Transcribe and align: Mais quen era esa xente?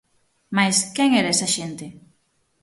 Mais 0.55 0.77
quen 0.95 1.09
era 1.19 1.33
esa 1.35 1.49
xente? 1.55 1.85